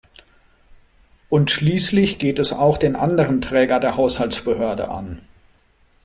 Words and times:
Und 1.29 1.51
schließlich 1.51 2.17
geht 2.17 2.39
es 2.39 2.53
auch 2.53 2.79
den 2.79 2.95
anderen 2.95 3.39
Träger 3.39 3.79
der 3.79 3.97
Haushaltsbehörde 3.97 4.89
an. 4.89 5.19